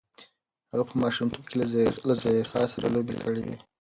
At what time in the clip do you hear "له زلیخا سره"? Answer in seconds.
2.07-2.87